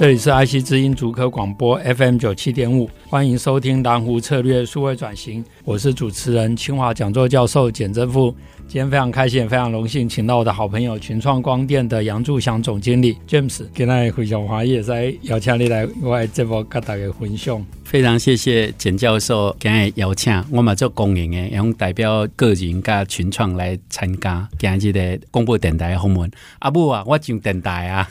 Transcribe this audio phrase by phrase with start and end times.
[0.00, 8.34] 这里是爱惜之音主科广播 FM 九七点五，欢迎收听蓝湖策略数位转型，我是主持人清华讲座教授简正富。
[8.66, 17.62] 今天非常开心，也非常荣幸，请到我的好朋友群创光电的杨柱祥总经理 James，今天非常欢迎在邀请你来我的节目跟大家分享。
[17.84, 26.30] 非常谢谢简教授今日邀请，我们做公营的，用代表个人加群创来参加今日的广播电台访问。
[26.60, 28.08] 阿母啊，我上电台啊。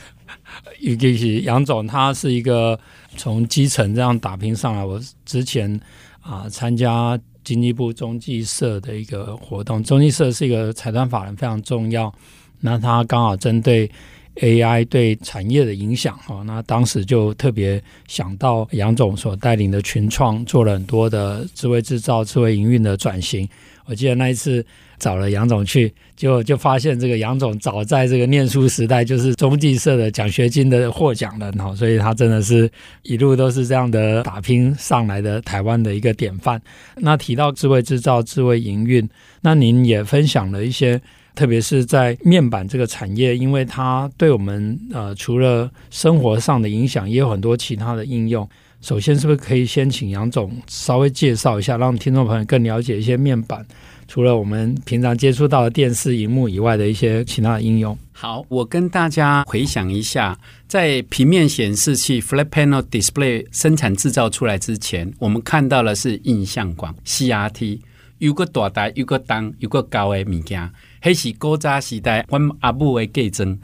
[0.80, 2.80] 尤其是杨总，他是一个
[3.18, 4.84] 从基层这样打拼上来。
[4.84, 5.80] 我之前
[6.22, 12.14] 啊参加经济部中计社的一个活动，中计社是一个财团法人，非常重要。
[12.60, 13.90] 那他刚好针对
[14.36, 23.48] AI 对产业的影响，哈，那当时就特别想到杨总所带领的群创，做了很多的智慧制造、智慧营运的转型。
[23.86, 24.66] 我记得那一次。
[25.00, 32.70] 找了杨总去，结果就发现这个杨总早在这个念书时代就是中计社的奖学金的获奖人哈，所以他真的是
[33.02, 36.62] 一路都是这样的打拼上来的台湾的一个典范。
[36.98, 39.10] 那提到智慧制造、智慧营运，
[39.42, 41.02] 那您也分享了一些，
[41.34, 48.48] 特别是在面板这个产业，因为它对我们呃除了生活上的影响，也有很多其他的应用。
[48.82, 53.66] 首先，是不是可以先请杨总稍微介绍一下，让听众朋友更了解一些面板？
[54.10, 57.96] 除了我们平常接触到的电视荧幕以外的一些其他的应用。
[58.12, 60.36] 好，我跟大家回想一下，
[60.68, 67.80] 在平面显示器 （Flat Panel Display） 生产制造出来之前，我们看到的是印象管 （CRT），
[68.18, 70.70] 有个大台，有个当，有个高的物件。
[71.04, 73.60] 那是古早时代，我们阿母的计钟，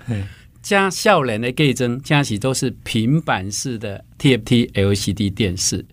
[0.62, 5.84] 加笑脸的计针，加起都是平板式的 TFT LCD 电视。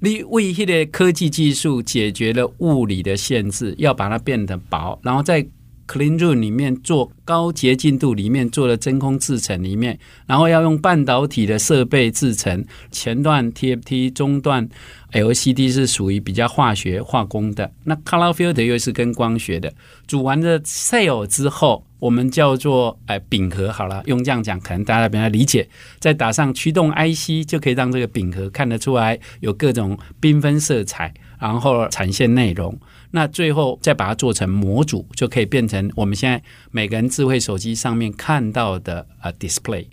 [0.00, 5.42] 你为这个科技技术解决了物理的限制，要把它变得薄，然后在
[5.86, 14.68] clean room 里面做高洁净度，里面做了真空制程里面，然后要用半导体的设备制程，前段 TFT，中段
[15.12, 19.72] LCD 是属于比较化学化工的，那 color filter 又是跟光学的，
[20.06, 21.86] 组完的 cell 之后。
[22.04, 25.66] 我们叫做哎饼盒好了，用这样讲可能大家比较理解。
[25.98, 32.78] 再打上驱动 IC，就可以让这个饼盒看得出来有各种缤纷色彩，然后产线内容。
[33.12, 39.86] 那最后再把它做成模组，就可以变成我们现在每个人智慧手机上面看到的呃 display。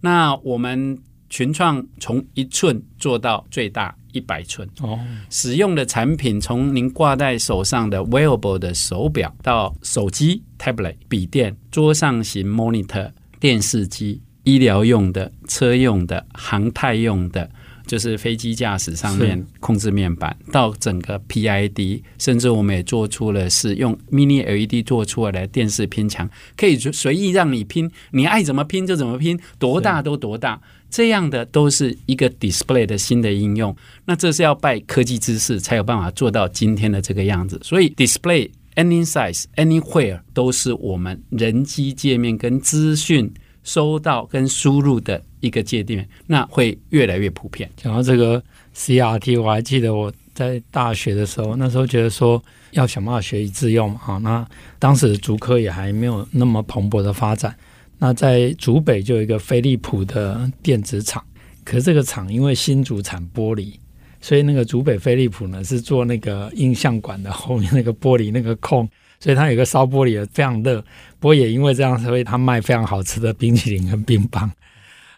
[0.00, 0.98] 那我们
[1.28, 3.94] 群创从一寸做到最大。
[4.18, 4.68] 一百寸。
[4.80, 4.98] 哦，
[5.30, 17.48] 使用的产品从您挂在手上的 wearable 的手表，到手机、tablet、笔电、桌上型 monitor、电视机、医疗用的、车用的、航太用的，
[17.86, 30.60] 就是飞机驾驶上面控制面板，到整个 PID，甚至我们也做出了是用 mini LED 做出来的电视拼墙，可以随意让你拼，你爱怎么拼就怎么拼，多大都多大。
[30.90, 37.60] 这样的都是一个 display 的新的应用，那这是要拜科技知识才有办法做到今天的这个样子。
[37.62, 43.30] 所以 display any size anywhere 都是我们人机界面跟资讯
[43.64, 47.68] 收到跟输入的一个界面，那会越来越普遍。
[47.76, 48.42] 讲到这个
[48.74, 54.46] CRT，我还记得我在大学的时候，那时候觉得说要想办法学以致用嘛，那
[54.78, 57.54] 当时竹科也还没有那么蓬勃的发展。
[57.98, 61.24] 那在竹北就有一个飞利浦的电子厂，
[61.64, 63.72] 可是这个厂因为新竹产玻璃，
[64.20, 68.88] 所以那个竹北飞利浦呢是做那个映像管的后面那个玻璃那个空，
[69.18, 70.80] 所以它有个烧玻璃的非常热。
[71.18, 74.48] 不过也因为这样，所以它卖非常好吃的冰淇淋跟冰棒。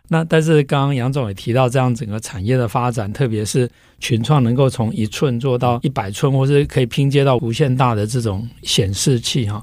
[0.08, 9.62] 那但是刚刚杨总也提到，这样整个产业的发展，特别是群创能够从一寸做到一百寸，或是可以拼接到无限大的这种显示器哈，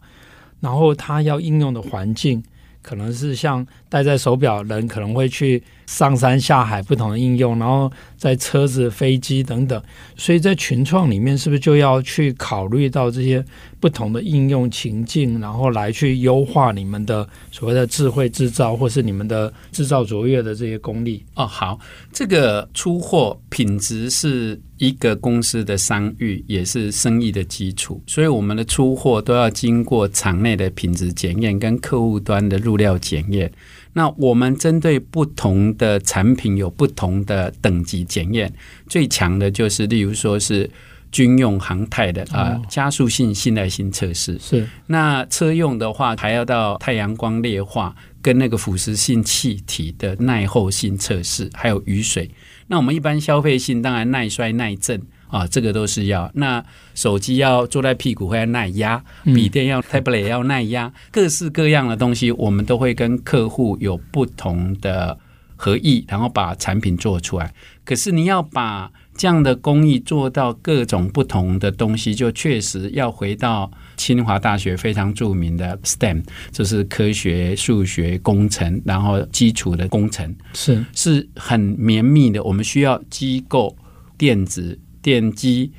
[0.60, 2.44] 然后它要应用的环境。
[2.88, 9.82] 可能是像戴在手表人可能会去上山下海不同的应用，然后在车子、飞机等等，
[10.16, 13.44] 所以在群创里面是不是就要去考虑到这些
[13.82, 21.26] 不同的应用情境，然后来去优化你们的所谓的智慧制造，或是你们的制造卓越的这些功力？
[21.36, 21.78] 哦，好，
[22.14, 33.52] 这个出货品质是一个公司的商誉，也是生意的基础，所以我们的出货都要经过厂内的品质检验跟客户端的入料检验。
[33.94, 38.54] 那我们针对不同的产品有不同的等级检验，
[38.88, 40.70] 最强的就是例如说是
[41.12, 44.38] 军用航太的啊、呃、加速性信赖性测试。
[44.40, 52.30] 是，那车用的话还要到太阳光劣化跟那个腐蚀性气体的耐候性测试，还有雨水。
[52.68, 55.02] 那我们一般消费性当然耐摔耐震。
[55.30, 56.30] 啊，这个都是要。
[56.34, 56.64] 那
[56.96, 65.18] 手机要坐在屁股会要耐压，笔电要 tablet 要耐压，各式各样的东西，我们都会跟客户有不同的
[65.56, 67.54] 合意，然后把产品做出来。
[67.84, 82.44] 可是你要把这样的工艺做到各种不同的东西，就确实要回到清华大学非常著名的 STEM，就是科学、数学、工程，然后基础的工程是是很绵密的。
[82.44, 83.76] 我们需要机构、
[84.18, 84.80] 电子。
[85.08, 85.72] 电机、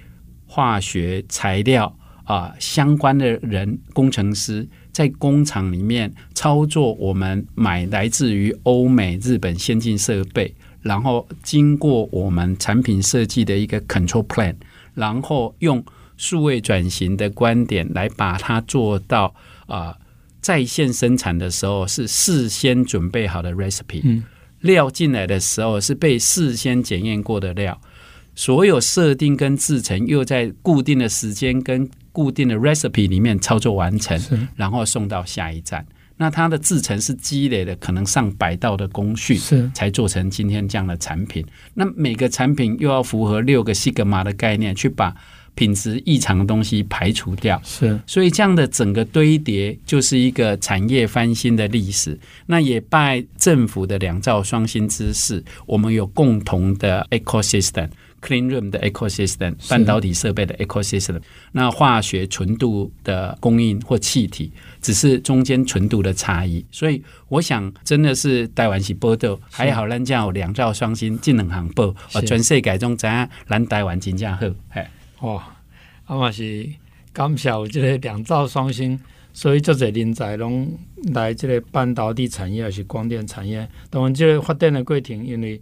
[0.47, 1.95] 化学、材料
[2.25, 14.55] 啊，相关的人，工程师在工厂里面操作，我们买来自于欧美、日本先进设备，然后经过我们产品设计的一个 control plan，
[14.95, 15.85] 然后用
[16.17, 19.35] 数位转型的观点来把它做到
[19.67, 19.95] 啊，
[20.41, 24.25] 在线生产的时候是事先准备好的 recipe，嗯，
[24.61, 27.79] 料进来的时候是被事先检验过的料。
[28.39, 34.17] 所有设定跟制成又在固定的时间跟固定的 recipe 里面操作完成，
[34.55, 35.85] 然后送到下一站。
[36.17, 41.45] 那它的制成是积累了可能上百道的工序，是才做成今天这样的产品。
[41.75, 45.13] 那每个产品又要符合六个西格玛的概念，去把
[45.57, 47.61] 品质异常的东西排除掉。
[47.65, 52.17] 是，所以这样的整个堆叠就是一个产业翻新的历史。
[52.47, 57.89] 那也拜政府的两造双新之势，我们有共同的 ecosystem。
[58.21, 61.21] Clean room 的 ecosystem，半导体设备的 ecosystem，
[61.53, 66.65] 那化学纯度的供应或气体，只是中间纯度的差异。
[66.73, 74.47] 所以我想，真的是台湾是宝岛，还好咱家有两兆双星，进两行报，啊，全世界中怎样，咱台湾真正好。
[74.71, 74.85] 嘿，
[75.21, 75.57] 哇，
[76.07, 76.69] 阿嘛是
[77.13, 78.99] 感谢有这个两兆双星，
[79.33, 80.77] 所以这些人才拢
[81.13, 85.61] 来这个半导体产业还是光电产业，当然这个发展的过程，因为。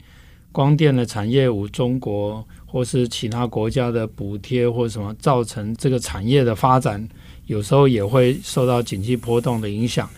[0.57, 7.07] 光电的产业无中国或是其他国家的补贴或什么，造成这个产业的发展，
[7.45, 10.09] 有时候也会受到景气波动的影响。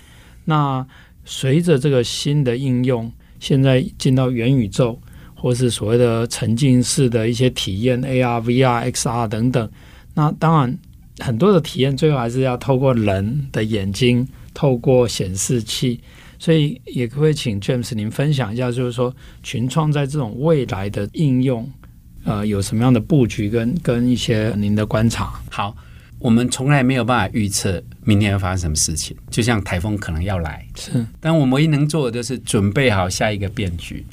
[0.45, 0.87] 那
[1.25, 4.97] 随着这个新的应用，现在进到元宇宙，
[5.35, 9.69] 或是所谓的沉浸式的一些体验，AR、VR、XR 等等，
[10.15, 10.79] 那当然
[11.19, 16.01] 很多的体验最后还是要透过人的眼睛，透过显示器。
[16.39, 21.69] 所以也可以请 James 您分享一下，就是说群创在这种未来的应用，
[22.25, 25.41] 呃，有什么样的布局跟跟一些您的观察？
[25.51, 25.77] 好，
[26.19, 34.07] 我们从来没有办法预测明天会发生什么事情，就像台风可能要来，是，但我们唯一能做的就是准备好下一个变局。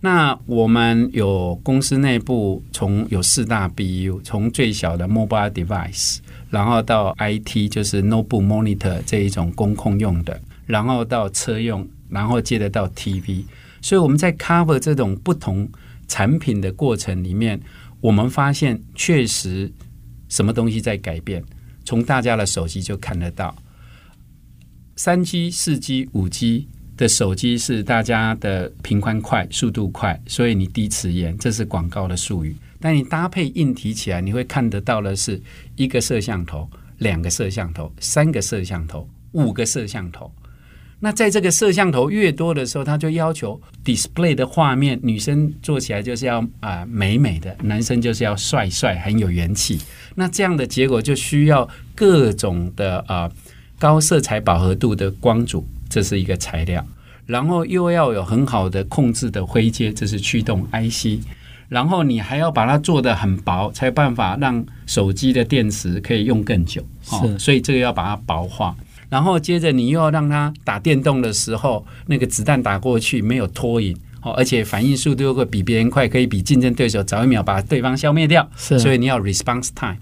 [0.00, 6.18] 那我们有公司内部从有四大 BU，从最小的 mobile device，
[6.50, 10.40] 然后到 IT，就是 notebook monitor 这一种工控用的。
[10.68, 13.42] 然后到车用，然后接着到 TV，
[13.80, 15.68] 所以我们在 cover 这种不同
[16.06, 17.58] 产品的过程里面，
[18.00, 19.72] 我们发现确实
[20.28, 21.42] 什么东西在改变。
[21.84, 23.56] 从大家的手机就看得到，
[24.96, 26.68] 三 G、四 G、五 G
[26.98, 32.54] 的手机是大家的频宽快、速度快，所以你低迟延，这是广告的术语。
[32.78, 35.40] 但你搭配硬体起来，你会看得到的是
[35.76, 40.30] 一个摄像头、两个摄像头、三个摄像头、五个摄像头。
[41.00, 49.78] 那在这个摄像头越多的时候，他就要求 display 的画面，女生做起来就是要啊、呃、美美的，男生就是要帅帅，很有元气。
[50.16, 53.32] 那这样的结果就需要各种的啊、呃、
[53.78, 56.84] 高色彩饱和度的光组，这是一个材料。
[57.26, 61.22] 然后又要有很好的控制的灰阶，这是驱动 IC。
[61.68, 66.82] 然后你还要把它做得很薄，才有办法让手机的电池可以用更久。
[67.10, 68.74] 哦、所以这个要把它薄化。
[69.08, 78.48] 然后接着你又要让它打电动的时候，那个子弹打过去没有拖影，哦，而且反应速度又会比别人快，可以比竞争对手早一秒把对方消灭掉。
[78.56, 79.96] 是，所以你要 response time。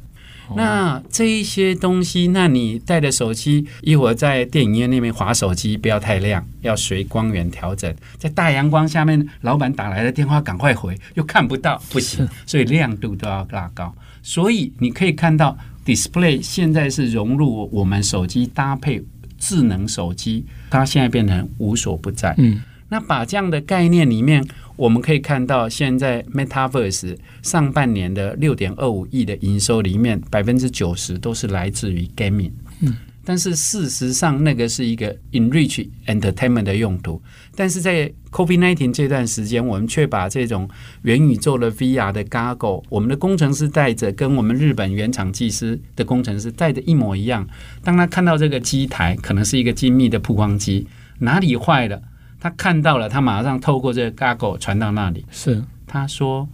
[0.54, 7.92] 那这一些东西，那你带着手机一会儿在电影院那边划手机，不要太亮，要随光源调整。
[8.16, 13.92] 在大阳光下面，老板打来的电话赶快回，又看不到，不行，所以亮度都要拉高。
[14.22, 15.56] 所以你可以看到。
[15.86, 19.00] Display 现在是融入我们手机搭配
[19.38, 22.34] 智能手机，它现在变成无所不在。
[22.38, 32.50] 嗯，那把这样的概念里面，我们可以看到，现在 Metaverse 上半年的六点二五亿的营收里面，百分之九十都是来自于 Gaming。
[32.80, 32.96] 嗯
[33.28, 37.20] 但是事实上那个是一个 enrich entertainment 的用途。
[37.56, 40.68] 但是在 COVID-19 这段时间，我们却把这种
[41.02, 47.44] 元宇宙的 VR 的 g a g g l e 我们的工程师带着，跟我们日本原厂技师的工程师带的一模一样。
[47.82, 50.86] 当他看到这个机台，可能是一个精密的曝光机，
[51.18, 52.00] 哪里坏了，
[52.38, 55.26] 他看到了，他马上透过这个 g a g g l e 传到那里。
[55.32, 56.48] 是，他说，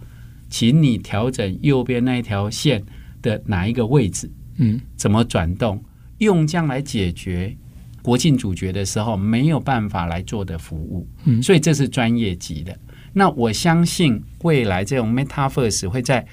[0.49, 2.81] 请你调整右边那一条线
[3.21, 5.83] 的哪一个位置，嗯，怎么转动，
[6.19, 7.55] 用这样来解决。
[8.01, 12.77] 国庆主角的时候没有办法来做的服务，嗯，所以这是专业级的。
[13.13, 16.27] 那我相信未来这种 Metaverse 会在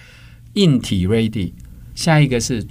[0.54, 1.52] 硬体 ready，
[1.94, 2.66] 下一个是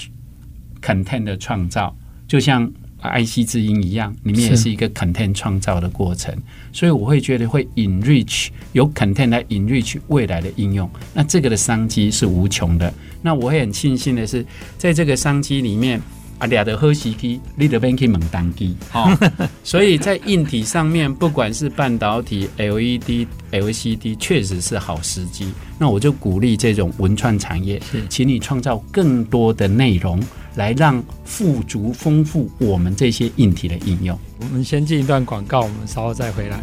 [0.81, 1.95] content 的创造，
[2.27, 2.69] 就像
[3.01, 6.35] IC 之音一样，里面也是一个 content 创造的过程。
[6.73, 12.93] 所以我会觉得会 enrich 有 content 来 enrich 未来的应用，那这个的商机是无穷的。
[13.21, 14.45] 那我会很庆幸的是，
[14.77, 16.01] 在这个商机里面。
[16.39, 19.15] 啊，俩的喝西机，你得边去猛当机， 哦，
[19.63, 25.51] 所以在硬体上面，不管是半导体、LED、LCD，确实是好时机。
[25.77, 30.19] 那我就鼓励这种文创产业，请你创造更多的内容，
[30.55, 34.17] 来让富足丰富我们这些硬体的应用。
[34.39, 36.59] 我们先进一段广告，我们稍后再回来。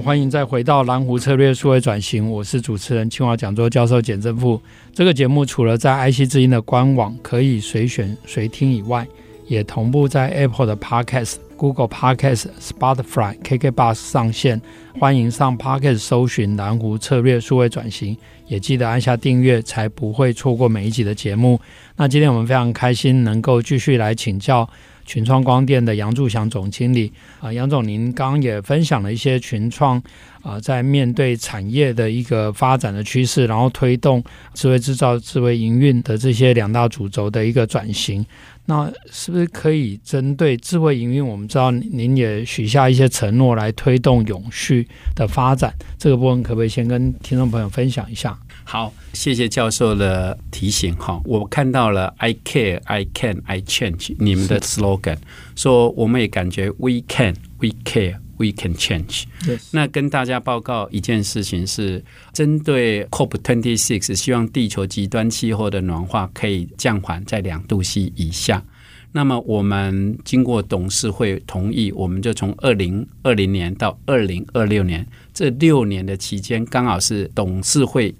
[0.00, 4.60] 欢迎再回到蓝湖策略数位转型，我是主持人清华讲座教授简正富。
[4.94, 9.06] 这个节目除了在 IC 之音的官网可以随选随听以外，
[9.46, 14.60] 也同步在 Apple 的 Podcast、Google Podcast、Spotify、KKBox 上线。
[14.98, 18.16] 欢迎上 Podcast 搜寻蓝湖策略数位转型，
[18.46, 21.60] 也记得按下订阅，才不会错过每一集的节目。
[21.96, 24.66] 那今天我们非常开心能够继续来请教。
[25.10, 30.00] 群创光电的杨柱祥总经理啊，杨总，您刚刚也分享了一些群创
[30.40, 34.22] 啊，在面对产业的一个发展的趋势，然后推动
[34.54, 38.24] 智慧制造、智慧营运的这些两大主轴的一个转型。
[38.66, 41.26] 那是不是可以针对智慧营运？
[41.26, 44.86] 我们知道您也许下一些承诺来推动永续
[45.16, 48.38] 的发展，这个部分可不可以先跟听众朋友分享一下？
[48.70, 51.20] 好，谢谢教授的提醒哈。
[51.24, 55.16] 我看到了 I care, I can, I change 你们的 slogan，
[55.56, 59.24] 说我们也感觉 We can, We care, We can change。
[59.72, 68.62] 那跟大家报告一件事情是，针对 COP twenty six，希望地球极端气候的暖化可以降缓在两度 C 以下。
[69.10, 78.14] 那么我们经过董事会同意，我们就从二零二零年到二零二六年这六年的期间，刚好是董事会。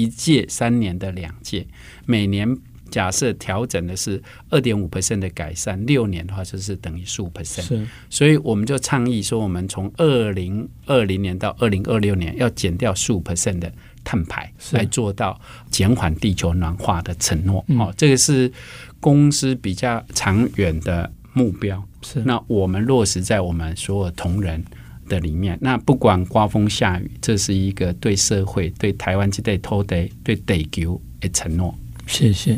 [0.00, 1.66] 一届三年的两届，
[2.06, 2.56] 每年
[2.90, 7.62] 假设调整的是二点五 percent 的改善，六年的话就是等于十五 percent。
[7.62, 13.70] 是，所以我们就倡议说，我们从二零二零年到二零二六年要减掉十五 percent 的
[14.02, 15.38] 碳排，来做到
[15.70, 17.64] 减缓地球暖化的承诺。
[17.78, 18.50] 哦，这个是
[18.98, 21.86] 公司比较长远的目标。
[22.02, 24.64] 是，那我们落实在我们所有同仁
[25.10, 31.74] 的里面，那不管刮风下雨，这是一个对社会、对台湾这对土地、对地球的承诺。
[32.06, 32.56] 谢谢。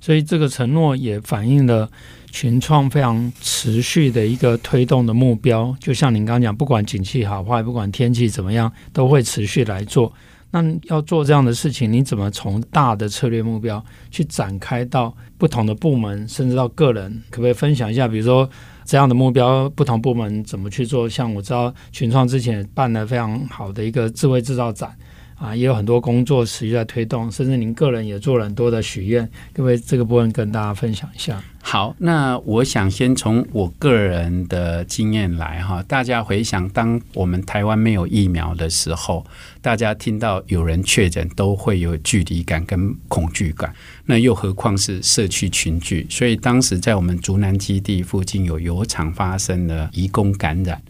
[0.00, 1.90] 所以这个承诺也反映了
[2.30, 5.76] 群创非常持续的一个推动的目标。
[5.80, 10.12] 就像您刚刚讲，不管景气好坏，不管天气怎么样，都会持续来做。
[10.52, 17.20] 那要做这样的事情，你怎么从大的策略目标去展开到不同的部门，甚至到个人？
[17.28, 18.06] 可不可以分享一下？
[18.06, 18.48] 比如说。
[18.88, 21.06] 这样的目标，不同部门怎么去做？
[21.06, 24.96] 像我知道群创之前办了非常好的一个智慧制造展
[25.38, 31.40] 啊，也有很多工作持续在推动，甚至您个人也做了很多的许愿，各位这个部分跟大家分享一下？
[31.60, 39.24] 好，那我想先从我个人的经验来哈，大家回想，当我们台湾没有疫苗的时候，
[39.60, 43.72] 大家听到有人确诊都会有距离感跟恐惧感，
[44.06, 46.04] 那又何况是社区群聚？
[46.10, 50.82] 所以当时在我们竹南基地附近有油厂发生了移工感染。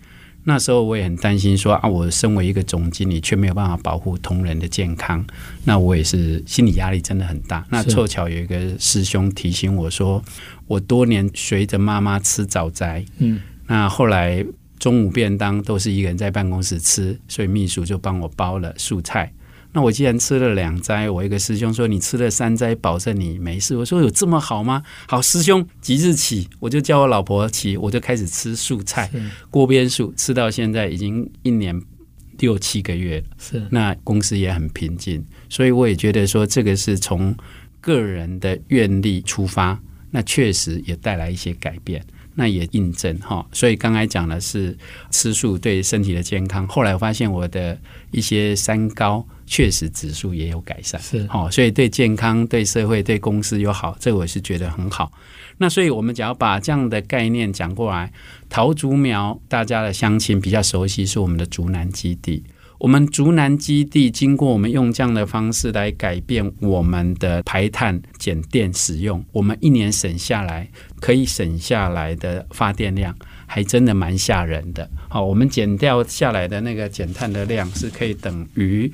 [0.49, 5.23] 那时候我也很担心说，说啊，我身为一个总经理，却没有办法保护同仁的健康，
[5.65, 7.63] 那我也是心理压力真的很大。
[7.69, 10.25] 那凑巧有一个师兄提醒我说，
[10.67, 14.43] 我多年随着妈妈吃早斋，嗯，那后来
[14.79, 19.31] 中午便当都是一个人在办公室吃，所以秘书就帮我包了素菜。
[19.79, 23.77] 那我既然吃了两斋，我一个师兄说，你吃了三斋，保证你没事。
[23.77, 24.83] 我说有这么好吗？
[25.07, 29.09] 好，师兄即日起我就叫我老婆起，我就开始吃素菜，
[29.53, 31.81] 锅边素，吃到现在已经一年
[32.39, 33.27] 六七个月了。
[33.39, 37.33] 是，那公司也很平静，所以我也觉得说这个是从
[37.81, 39.81] 个人的愿力出发，
[40.11, 42.05] 那确实也带来一些改变。
[42.39, 43.45] 那也印证哈。
[43.53, 44.79] 所以刚才讲的是
[45.11, 47.77] 吃素对身体的健康，后来我发现我的
[48.13, 55.11] 一些三高确实指数也有改善，是好，所以对健康、对社会、对公司又好，这我是觉得很好。
[55.59, 58.13] 那所以我们只要把这样的概念讲过来，
[58.49, 62.45] 桃竹苗大家的乡亲比较熟悉，是我们的竹南基地。
[62.79, 73.15] 我们竹南基地经过我们用这样的方式来改变我们的排碳减电使用，我们一年省下来可以省下来的发电量，
[73.47, 74.89] 还真的蛮吓人的。
[75.09, 78.93] 好，我们减掉下来的那个减碳的量是可以等于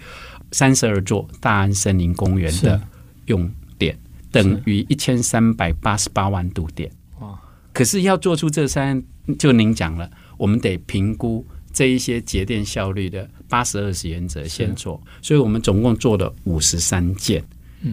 [0.53, 2.81] 三十二座大安森林公园的
[3.27, 3.99] 用电，
[4.31, 6.91] 等于一千三百八十八万度电。
[7.21, 7.39] 哇！
[7.73, 9.03] 可是要做出这三，
[9.39, 11.47] 就您讲了，我们得评估。
[11.73, 17.45] 这一些节电效率的八十二十原则先做，所以我们总共做了五十三件。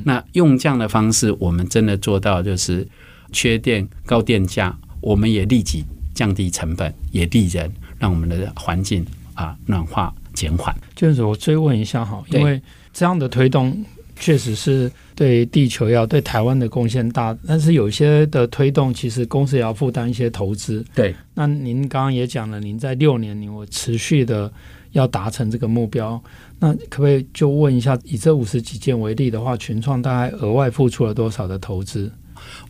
[0.04, 2.88] 那用这样的方式，我们真的做到就是
[3.32, 5.84] 缺电高电价，我们也立即
[6.14, 10.76] 降低成本，也利人，让我们的环境啊暖化减缓。
[10.96, 12.62] 就是我追问一下哈，因为
[12.94, 13.84] 这样的推动。
[14.20, 20.86] 确实是对地球要对台湾的贡献大，但是有些的推动，其实公司也要负担一些投资。
[20.94, 24.54] 对，那您刚刚也讲了，您在六年，您我持续的
[24.92, 26.22] 要达成这个目标，
[26.60, 32.12] 那可不可以就问一下，以这五十几件为例的话，群创大概额外付出了多少的投资？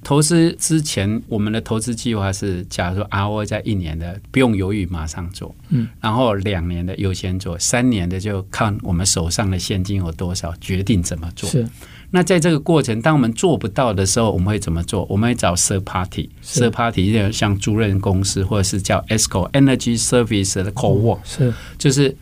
[0.03, 5.55] 投资之前，我们的投资计划是，假如说 ROI 在一年的，不用犹豫，马上做。
[5.69, 11.47] 嗯，然后两年的优先做，三年的就看我们手上的现金有多少，决定怎么做。
[11.49, 11.67] 是。
[12.09, 15.05] 那在这个过程，当我们做不到的时候，我们会怎么做？
[15.05, 22.17] 我们会找 third party，third party 就像租赁公司，或者是叫 ESCO Energy Service 的 Co-work，是，就是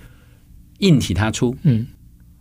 [0.80, 1.88] 硬体他出，嗯，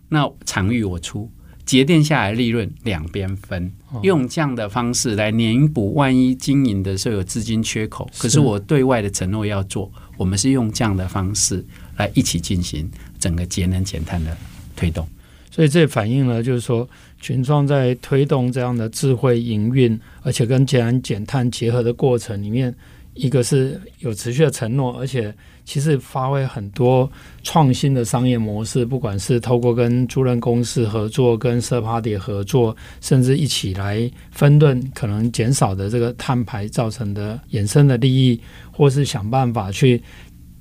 [0.08, 1.30] 那场域我出。
[1.68, 3.70] 节电下来利润两边分，
[4.02, 8.08] 用这样的方式来弥补万一经营的时候有资金缺口。
[8.16, 11.62] 可是我对外的承诺要做，我们是用这样的方式
[11.98, 14.34] 来一起进行整个节能减碳的
[14.74, 15.06] 推动。
[15.50, 16.88] 所以这反映了就是说，
[17.20, 22.74] 群创在推动这样的智慧营运，而且跟节能减碳结合的过程里面，
[23.18, 25.34] 一个是有持续的承诺，而且。
[25.68, 27.06] 其实发挥很多
[27.42, 38.40] 创新的商业模式，不管是透过跟租赁公司合作、跟 third party 合作，甚至一起来分润可能减少的这个碳排造成的衍生的利益，
[38.72, 40.02] 或是想办法去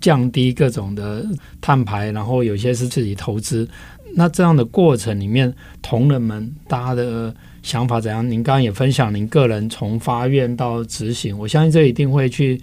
[0.01, 1.25] 降低各种的
[1.61, 3.65] 碳排，然后有些是自己投资。
[4.13, 8.29] 那这样的过程里面，同仁们大家的想法怎样？
[8.29, 12.59] 您刚刚也分享您个人从发愿到执行，我相信这一定会去。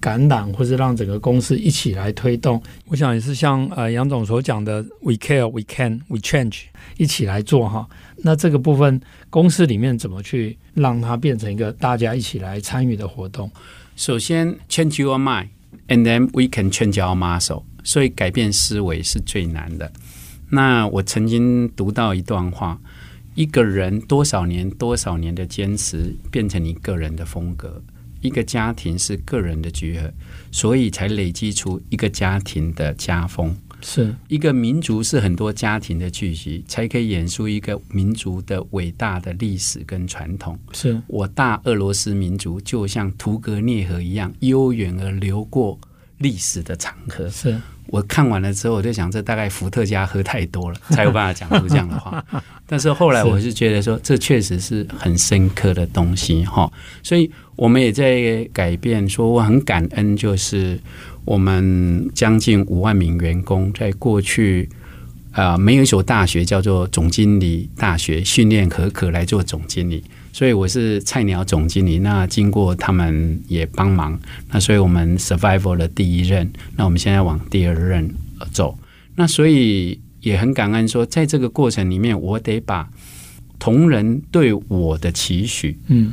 [0.00, 6.64] 感染，或是让整个公司一起来推动，我想也是像呃杨总所讲的，we care, we can, we change，
[6.98, 7.88] 一起来做哈。
[8.18, 13.50] 那这个部分公司里面怎么去让它变成一个大家一起来参与的活动？
[13.96, 17.62] 首先，change your mind，and then we can change our muscle。
[17.82, 19.90] 所以改变思维是最难的。
[20.50, 22.78] 那我曾经读到一段话：
[23.34, 27.82] 一个人多少年多少年的坚持，变成你个人的风格。
[28.20, 30.10] 一个家庭是个人的聚合，
[30.50, 33.54] 所以才累积出一个家庭的家风。
[33.82, 40.58] 是一个民族是很多家庭的聚集，才可以演出一个民族的伟大的历史跟传统。
[40.72, 45.78] 是我大俄罗斯民族就像图格涅河一样悠远而流过
[46.16, 47.28] 历史的长河。
[47.28, 47.60] 是。
[47.88, 52.24] 我看完了之后，我就想，这大概伏特加喝太多了，才有办法讲出这样的话。
[52.66, 56.70] 但是后来我是觉得说，这确实是很深刻的东西哈。
[57.02, 60.78] 所以我们也在改变，说我很感恩，就是
[61.24, 64.68] 我们将近五万名员工，在过去
[65.32, 70.02] 啊，没有一所大学叫做总经理大学训练可可来做总经理。
[70.32, 74.18] 所以我是菜鸟总经理，那经过他们也帮忙，
[74.50, 78.12] 那所以我们 survival 的第一任，那我们现在往第二任
[78.50, 78.76] 走，
[79.14, 82.90] 那所以也很感恩说，在这个过程里面，我得把
[83.60, 86.12] 同仁对我的期许，嗯，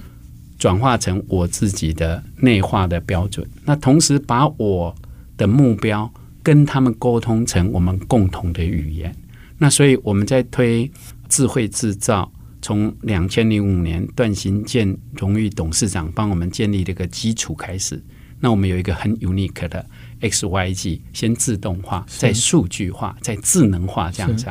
[0.59, 4.95] 转化成我自己的内化的标准，那同时把我
[5.35, 6.07] 的目标
[6.43, 9.15] 跟他们沟通成我们共同的语言，
[9.57, 10.91] 那所以我们在推
[11.27, 12.31] 智慧制造。
[12.63, 17.99] 从两千零五年段行健荣誉董事长帮我们建立这个基础开始，
[18.39, 19.83] 那我们有一个很 unique 的
[20.21, 24.45] XYG，先自动化，再数据化，再智能化这样子。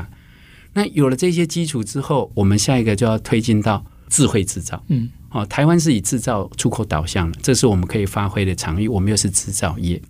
[0.73, 4.83] 那有了这些基础之后，我们下一个就要推进到智慧制造。
[4.89, 8.87] 嗯，哦，台湾是以制造出口导向的，这是我们可以发挥的场域。
[8.87, 10.01] 我们又是制造业，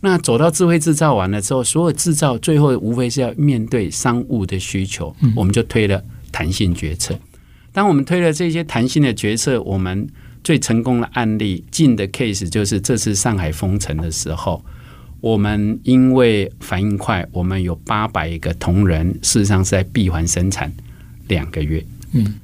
[0.00, 7.18] 那走到智慧制造完了之后，所有制造最后无非是要面对商务的需求，我们就推了弹性决策。
[7.72, 10.08] 当我们推了这些弹性的决策，我们
[10.44, 14.64] 最成功的案例，近的 case 就是这次上海封城的时候，
[15.26, 20.72] 我们因为反应快，我们有八百个同仁，事实上是在闭环生产
[21.26, 21.84] 两个月。
[22.12, 22.34] 嗯，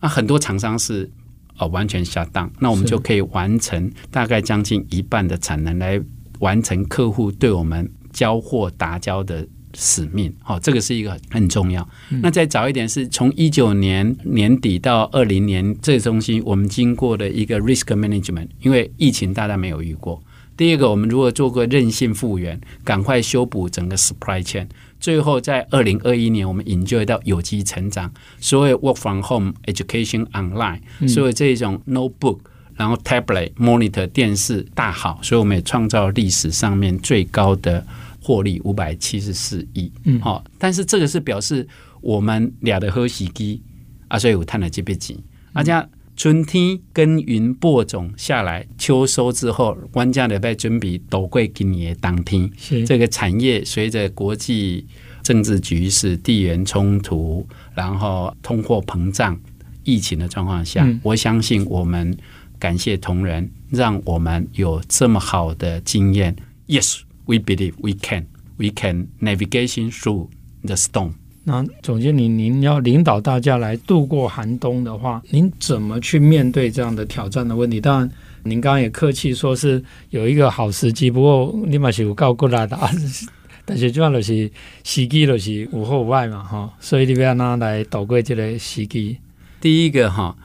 [0.00, 1.10] 那很多厂商是
[1.56, 6.00] 呃完全 shut down，那我们就可以完成大概将近一半的产能，来
[6.38, 9.46] 完成客户对我们交货达交的。
[9.74, 11.86] 使命，好，这个是一个很重要。
[12.22, 20.20] 那再早一点，是从一九年年底到二零年，这个东西我们经过的一个 risk management，因为疫情大家没有遇过。
[20.58, 24.66] 第二个，我们如果做个韧性复原，赶快修补整个 supply chain。
[24.98, 32.40] 最后，在二零二一年，我们 enjoy 到有机成长，所有 work from home、education online，所有这种 notebook，
[32.74, 37.86] 然后 tablet、monitor、电视大好，所以我们也创造历史上面最高的。
[38.20, 41.66] 获利五百七十四亿，嗯，好，但是这个是表示
[42.02, 43.62] 我们俩的喝喜机
[44.08, 45.16] 啊，所以我谈了这笔钱。
[45.54, 45.72] 而且
[46.18, 52.50] 春天耕耘播种下来，秋收之后，官家的在准备倒过今年的当天。
[52.56, 54.84] 是这个产业随着国际
[55.22, 59.38] 政治局势、地缘冲突，然后通货膨胀、
[59.84, 62.18] 疫情的状况下，嗯，我相信我们
[62.58, 66.34] 感谢同仁，让我们有这么好的经验。
[66.66, 67.02] Yes。
[67.26, 68.26] We believe we can,
[68.56, 70.30] we can navigation through
[70.64, 71.12] the storm。
[71.48, 77.80] 那总经理，您要领导大家来度过寒冬的话，您怎么去面对这样的挑战的问题？
[77.80, 78.10] 当然，
[78.42, 82.90] 您刚刚也客气说是有一个好时机，不过你嘛是有告过来的啊。
[83.64, 84.50] 但是主要的是
[84.84, 86.70] 时机就是无后外嘛，哈。
[86.80, 89.16] 所以你要拿来度过这个时机。
[89.58, 90.36] 第一个哈。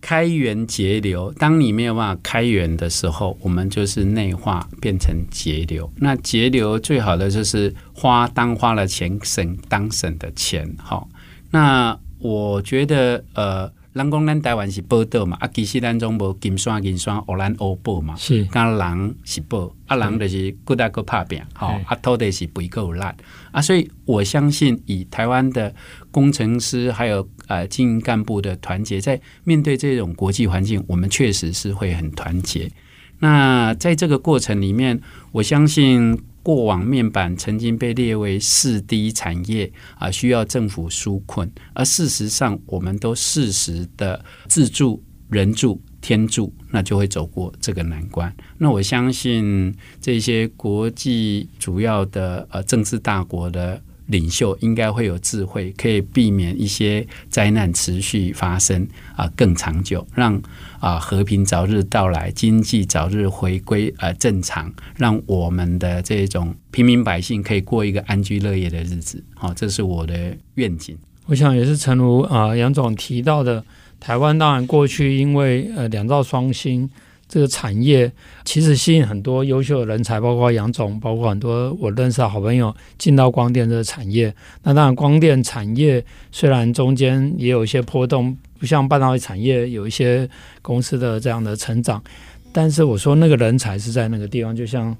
[0.00, 5.90] 开源节流，当你没有办法开源的时候，我们就是内化变成节流。
[5.96, 10.68] 那节流最好的就是花当花了钱，省当省的钱。
[10.78, 11.08] 好，
[11.50, 13.70] 那我觉得呃。
[13.92, 18.14] 人讲咱台湾是宝岛嘛，啊，其实咱总无金山银山，乌兰乌宝嘛。
[18.16, 23.16] 是，讲人是宝，啊，人就是各大各拍拼，吼，啊，土地是肥够烂，
[23.50, 25.74] 啊，所以我相信以台湾的
[26.12, 32.70] 工程师还有呃经营干部的团结，在面对这种国际环境，我们确实是会很团结。
[33.18, 35.00] 那在这个过程里面，
[35.32, 36.16] 我相信。
[36.42, 41.50] 过往面板曾经被列为四 D 产业啊，需要政府纾困。
[41.74, 48.34] 而事实上，我们都适时的自助、人助、天助，那就会走过这个难关。
[48.58, 53.82] 那我相信这些国际主要的呃政治大国的。
[54.10, 60.40] 领袖应该会有智慧，可以避免一些灾难持续发生啊，更长久，让
[60.80, 69.22] 啊和平早日到来，经济早日回归呃正常，让我们的这种平民百姓可以过一个安居乐业的日子。
[69.34, 70.98] 好，这是我的愿景。
[71.26, 73.64] 我想也是，诚如啊杨总提到的，
[74.00, 76.90] 台湾当然过去因为呃两造双星。
[77.30, 78.10] 这个产业
[78.44, 84.34] 其实吸引很多优秀的人才，包括杨总，包括很多我认识的好朋友进到光电这个产业。
[84.64, 90.28] 那当然，光电产业虽然中间也有一些波动，不像半导体产业有一些
[90.60, 92.02] 公司的这样的成长，
[92.50, 94.96] 但是我说那个人才是在那个地方，就像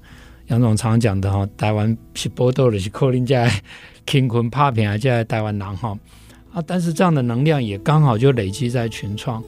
[0.47, 3.51] 杨总常讲的哈，台湾是宝岛的是靠人家
[4.05, 5.99] 乾坤拍拼， 还在台湾人哈
[6.53, 9.43] 啊，但是这样的能量也刚好就累积在群创。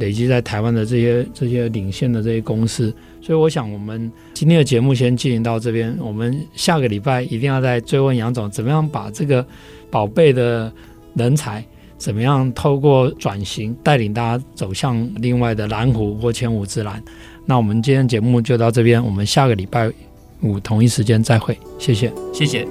[0.00, 9.46] 累积在台湾的这些这些领先的这些公司，所以我想我们今天的节目先进行到这边，我们下个礼拜一定要再追问杨总，怎么样把这个
[9.90, 10.72] 宝贝的
[11.14, 11.64] 人才，
[11.96, 17.02] 怎么样透过转型带领大家走向另外的蓝湖或千湖之蓝。
[17.44, 19.90] 那我们今天节目就到这边，我们下个礼拜
[20.42, 22.66] 五同一时间再会，谢谢，谢谢。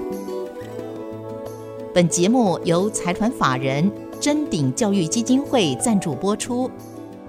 [1.93, 6.69] 本节目由财团法人臻鼎教育基金会赞助播出。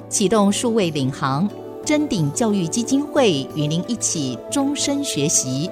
[0.09, 1.49] 启动数位领航，
[1.85, 5.71] 臻鼎教育基金会与您一起终身学习。